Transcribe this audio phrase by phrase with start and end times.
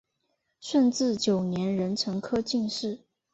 [0.59, 3.03] 顺治九年壬辰科进士。